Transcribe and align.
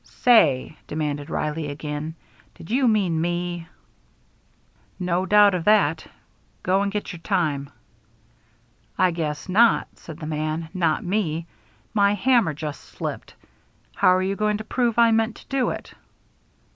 "Say," 0.03 0.75
demanded 0.87 1.29
Reilly 1.29 1.67
again, 1.69 2.15
"did 2.55 2.71
ye 2.71 2.81
mean 2.81 3.21
me?" 3.21 3.67
"No 4.99 5.27
doubt 5.27 5.53
of 5.53 5.63
that. 5.65 6.07
Go 6.63 6.81
and 6.81 6.91
get 6.91 7.13
your 7.13 7.19
time." 7.19 7.69
"I 8.97 9.11
guess 9.11 9.47
not," 9.47 9.87
said 9.93 10.17
the 10.17 10.25
man. 10.25 10.69
"Not 10.73 11.03
me. 11.05 11.45
My 11.93 12.15
hammer 12.15 12.55
just 12.55 12.81
slipped. 12.81 13.35
How're 13.97 14.23
you 14.23 14.35
going 14.35 14.57
to 14.57 14.63
prove 14.63 14.97
I 14.97 15.11
meant 15.11 15.35
to 15.35 15.47
do 15.49 15.69
it?" 15.69 15.93